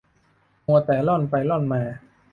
[0.65, 1.81] มัวแต่ร่อนไปร่อนมา